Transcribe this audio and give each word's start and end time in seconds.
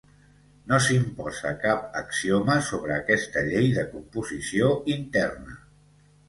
No 0.69 0.77
s'imposa 0.85 1.51
cap 1.65 1.99
axioma 2.01 2.55
sobre 2.69 2.95
aquesta 2.95 3.45
llei 3.51 3.69
de 3.77 3.85
composició 3.93 4.73
interna. 4.97 5.61